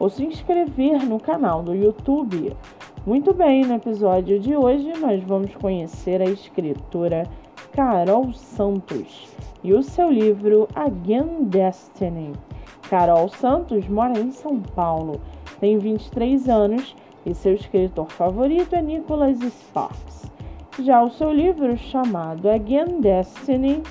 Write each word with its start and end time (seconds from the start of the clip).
ou 0.00 0.08
se 0.08 0.24
inscrever 0.24 1.04
no 1.06 1.20
canal 1.20 1.62
do 1.62 1.74
YouTube. 1.74 2.56
Muito 3.06 3.34
bem, 3.34 3.64
no 3.64 3.74
episódio 3.74 4.40
de 4.40 4.56
hoje 4.56 4.92
nós 4.98 5.22
vamos 5.22 5.54
conhecer 5.54 6.22
a 6.22 6.24
escritora 6.24 7.24
Carol 7.70 8.32
Santos 8.32 9.28
e 9.62 9.74
o 9.74 9.82
seu 9.82 10.10
livro 10.10 10.66
Again 10.74 11.44
Destiny. 11.44 12.32
Carol 12.88 13.28
Santos 13.28 13.86
mora 13.86 14.18
em 14.18 14.32
São 14.32 14.58
Paulo, 14.58 15.20
tem 15.60 15.78
23 15.78 16.48
anos 16.48 16.96
e 17.24 17.34
seu 17.34 17.54
escritor 17.54 18.10
favorito 18.10 18.74
é 18.74 18.82
Nicholas 18.82 19.38
Sparks. 19.38 20.30
Já 20.82 21.02
o 21.02 21.10
seu 21.10 21.30
livro, 21.30 21.76
chamado 21.76 22.48
Again 22.48 23.00
Destiny, 23.00 23.82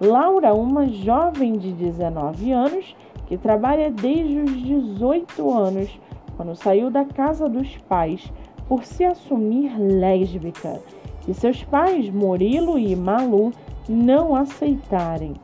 Laura, 0.00 0.54
uma 0.54 0.86
jovem 0.86 1.58
de 1.58 1.72
19 1.72 2.52
anos 2.52 2.96
que 3.26 3.36
trabalha 3.36 3.90
desde 3.90 4.38
os 4.40 4.62
18 4.62 5.50
anos 5.50 6.00
quando 6.36 6.54
saiu 6.54 6.90
da 6.90 7.04
casa 7.04 7.48
dos 7.48 7.76
pais 7.88 8.32
por 8.68 8.84
se 8.84 9.04
assumir 9.04 9.76
lésbica 9.78 10.80
e 11.26 11.34
seus 11.34 11.62
pais, 11.64 12.08
Murilo 12.08 12.78
e 12.78 12.94
Malu, 12.94 13.52
não 13.88 14.34
aceitarem. 14.34 15.34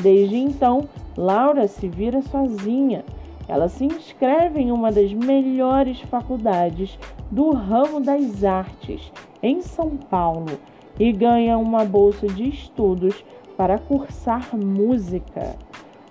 Desde 0.00 0.36
então, 0.36 0.88
Laura 1.16 1.66
se 1.66 1.88
vira 1.88 2.22
sozinha. 2.22 3.04
Ela 3.48 3.68
se 3.68 3.84
inscreve 3.84 4.60
em 4.60 4.70
uma 4.70 4.92
das 4.92 5.12
melhores 5.12 6.00
faculdades 6.02 6.98
do 7.30 7.50
ramo 7.50 8.00
das 8.00 8.44
artes, 8.44 9.12
em 9.42 9.60
São 9.60 9.90
Paulo, 9.96 10.58
e 10.98 11.10
ganha 11.12 11.58
uma 11.58 11.84
bolsa 11.84 12.26
de 12.28 12.48
estudos 12.48 13.24
para 13.56 13.78
cursar 13.78 14.56
música. 14.56 15.56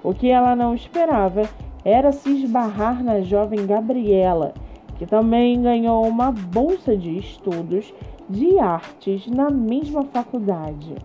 O 0.03 0.13
que 0.13 0.29
ela 0.29 0.55
não 0.55 0.73
esperava 0.73 1.43
era 1.85 2.11
se 2.11 2.29
esbarrar 2.29 3.03
na 3.03 3.21
jovem 3.21 3.67
Gabriela, 3.67 4.53
que 4.97 5.05
também 5.05 5.61
ganhou 5.61 6.07
uma 6.07 6.31
bolsa 6.31 6.97
de 6.97 7.17
estudos 7.17 7.93
de 8.27 8.57
artes 8.57 9.27
na 9.27 9.49
mesma 9.49 10.03
faculdade. 10.05 10.95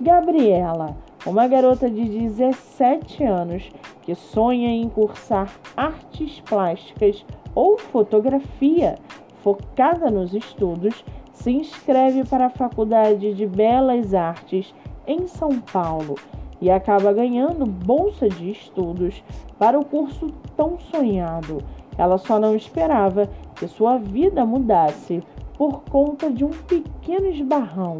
Gabriela, 0.00 0.96
uma 1.24 1.46
garota 1.46 1.88
de 1.88 2.04
17 2.04 3.24
anos 3.24 3.70
que 4.02 4.14
sonha 4.14 4.68
em 4.68 4.88
cursar 4.90 5.50
artes 5.74 6.40
plásticas 6.40 7.24
ou 7.54 7.78
fotografia, 7.78 8.96
focada 9.42 10.10
nos 10.10 10.34
estudos, 10.34 11.02
se 11.32 11.50
inscreve 11.50 12.24
para 12.24 12.46
a 12.46 12.50
Faculdade 12.50 13.32
de 13.32 13.46
Belas 13.46 14.12
Artes 14.12 14.74
em 15.06 15.26
São 15.26 15.60
Paulo 15.60 16.16
e 16.60 16.70
acaba 16.70 17.12
ganhando 17.12 17.66
bolsa 17.66 18.28
de 18.28 18.50
estudos 18.50 19.22
para 19.58 19.78
o 19.78 19.84
curso 19.84 20.28
tão 20.56 20.78
sonhado. 20.78 21.58
Ela 21.96 22.18
só 22.18 22.38
não 22.38 22.54
esperava 22.54 23.28
que 23.54 23.68
sua 23.68 23.98
vida 23.98 24.44
mudasse 24.44 25.22
por 25.56 25.82
conta 25.82 26.30
de 26.30 26.44
um 26.44 26.50
pequeno 26.50 27.28
esbarrão. 27.28 27.98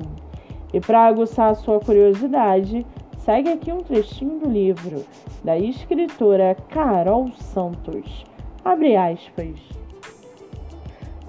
E 0.73 0.81
para 0.81 1.07
aguçar 1.07 1.55
sua 1.55 1.79
curiosidade, 1.79 2.85
segue 3.19 3.51
aqui 3.51 3.73
um 3.73 3.83
trechinho 3.83 4.41
do 4.41 4.49
livro 4.49 5.05
da 5.45 5.57
escritora 5.57 6.57
Carol 6.69 7.31
Santos. 7.37 8.25
Abre 8.65 8.97
aspas. 8.97 9.61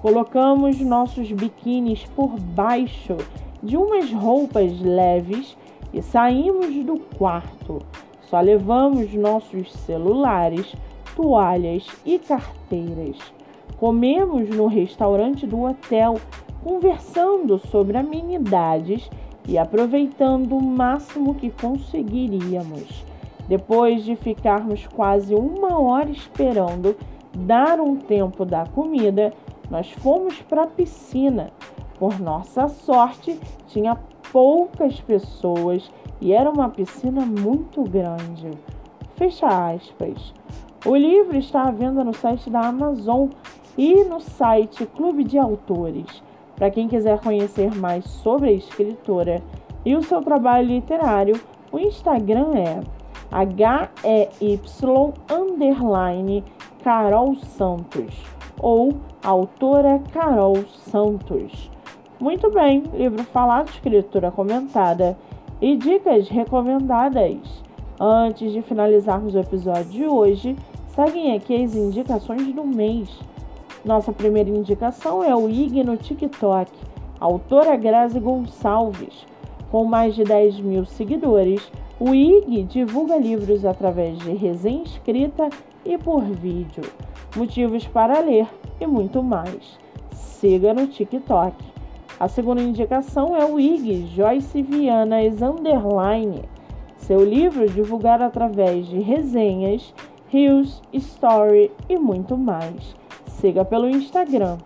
Colocamos 0.00 0.80
nossos 0.80 1.30
biquínis 1.32 2.04
por 2.16 2.38
baixo 2.38 3.16
de 3.62 3.76
umas 3.76 4.12
roupas 4.12 4.80
leves 4.80 5.56
e 5.96 6.02
saímos 6.02 6.74
do 6.84 6.98
quarto. 7.16 7.78
Só 8.28 8.38
levamos 8.38 9.14
nossos 9.14 9.72
celulares, 9.72 10.76
toalhas 11.16 11.86
e 12.04 12.18
carteiras. 12.18 13.16
Comemos 13.78 14.50
no 14.50 14.66
restaurante 14.66 15.46
do 15.46 15.62
hotel, 15.62 16.16
conversando 16.62 17.58
sobre 17.58 17.96
amenidades 17.96 19.08
e 19.48 19.56
aproveitando 19.56 20.54
o 20.54 20.62
máximo 20.62 21.34
que 21.34 21.50
conseguiríamos. 21.50 23.06
Depois 23.48 24.04
de 24.04 24.16
ficarmos 24.16 24.86
quase 24.88 25.34
uma 25.34 25.80
hora 25.80 26.10
esperando 26.10 26.94
dar 27.34 27.80
um 27.80 27.96
tempo 27.96 28.44
da 28.44 28.66
comida, 28.66 29.32
nós 29.70 29.90
fomos 29.92 30.42
para 30.42 30.64
a 30.64 30.66
piscina. 30.66 31.50
Por 31.98 32.20
nossa 32.20 32.68
sorte, 32.68 33.40
tinha 33.68 33.96
poucas 34.32 35.00
pessoas 35.00 35.90
e 36.20 36.32
era 36.32 36.50
uma 36.50 36.68
piscina 36.68 37.24
muito 37.24 37.82
grande. 37.84 38.50
Fecha 39.16 39.46
aspas. 39.46 40.32
O 40.84 40.94
livro 40.94 41.36
está 41.36 41.64
à 41.64 41.70
venda 41.70 42.04
no 42.04 42.14
site 42.14 42.48
da 42.48 42.60
Amazon 42.60 43.28
e 43.76 44.04
no 44.04 44.20
site 44.20 44.86
Clube 44.86 45.24
de 45.24 45.38
Autores. 45.38 46.22
Para 46.54 46.70
quem 46.70 46.88
quiser 46.88 47.20
conhecer 47.20 47.74
mais 47.74 48.04
sobre 48.04 48.50
a 48.50 48.52
escritora 48.52 49.42
e 49.84 49.94
o 49.94 50.02
seu 50.02 50.22
trabalho 50.22 50.68
literário, 50.68 51.40
o 51.70 51.78
Instagram 51.78 52.52
é 52.54 52.80
HEY 53.32 54.60
underline 55.30 56.44
Carol 56.82 57.34
Santos 57.34 58.14
ou 58.60 58.94
autora 59.22 60.00
Carol 60.12 60.56
Santos. 60.68 61.75
Muito 62.18 62.50
bem, 62.50 62.82
livro 62.94 63.22
falado, 63.24 63.68
escritura 63.68 64.30
comentada 64.30 65.18
e 65.60 65.76
dicas 65.76 66.30
recomendadas. 66.30 67.36
Antes 68.00 68.52
de 68.52 68.62
finalizarmos 68.62 69.34
o 69.34 69.38
episódio 69.38 69.90
de 69.90 70.06
hoje, 70.06 70.56
seguem 70.88 71.36
aqui 71.36 71.62
as 71.62 71.74
indicações 71.74 72.54
do 72.54 72.64
mês. 72.64 73.10
Nossa 73.84 74.14
primeira 74.14 74.48
indicação 74.48 75.22
é 75.22 75.36
o 75.36 75.46
IG 75.46 75.84
no 75.84 75.98
TikTok, 75.98 76.72
autora 77.20 77.76
Grazi 77.76 78.18
Gonçalves. 78.18 79.26
Com 79.70 79.84
mais 79.84 80.14
de 80.14 80.24
10 80.24 80.60
mil 80.60 80.86
seguidores, 80.86 81.70
o 82.00 82.14
IG 82.14 82.62
divulga 82.62 83.18
livros 83.18 83.62
através 83.62 84.16
de 84.20 84.32
resenha 84.32 84.84
escrita 84.84 85.50
e 85.84 85.98
por 85.98 86.22
vídeo, 86.22 86.84
motivos 87.36 87.86
para 87.86 88.20
ler 88.20 88.46
e 88.80 88.86
muito 88.86 89.22
mais. 89.22 89.78
Siga 90.12 90.72
no 90.72 90.86
TikTok. 90.86 91.75
A 92.18 92.28
segunda 92.28 92.62
indicação 92.62 93.36
é 93.36 93.44
o 93.44 93.60
IG 93.60 94.06
Joyce 94.06 94.62
Vianas 94.62 95.42
Underline, 95.42 96.44
seu 96.96 97.22
livro 97.22 97.68
divulgado 97.68 98.24
através 98.24 98.86
de 98.86 98.98
resenhas, 99.00 99.92
reels, 100.28 100.80
story 100.94 101.70
e 101.90 101.98
muito 101.98 102.34
mais. 102.34 102.96
Siga 103.26 103.66
pelo 103.66 103.86
Instagram. 103.86 104.56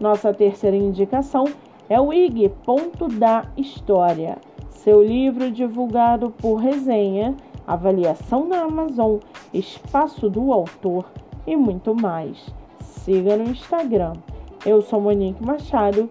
Nossa 0.00 0.34
terceira 0.34 0.76
indicação 0.76 1.44
é 1.88 2.00
o 2.00 2.12
IG 2.12 2.48
Ponto 2.64 3.06
da 3.06 3.44
História, 3.56 4.38
seu 4.68 5.00
livro 5.00 5.48
divulgado 5.52 6.30
por 6.30 6.56
resenha, 6.56 7.36
avaliação 7.64 8.48
na 8.48 8.62
Amazon, 8.62 9.18
espaço 9.54 10.28
do 10.28 10.52
autor 10.52 11.04
e 11.46 11.54
muito 11.54 11.94
mais. 11.94 12.52
Siga 12.80 13.36
no 13.36 13.44
Instagram. 13.44 14.14
Eu 14.64 14.82
sou 14.82 15.00
Monique 15.00 15.44
Machado 15.46 16.10